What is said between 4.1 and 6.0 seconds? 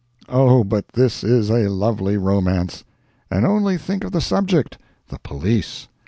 the subject—the police!